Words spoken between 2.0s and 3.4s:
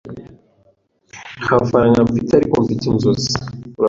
mfite, ariko mfite inzozi.